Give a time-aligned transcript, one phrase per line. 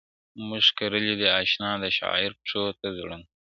[0.47, 3.25] موږه كرلي دي اشنا دشاعر پښو ته زړونه.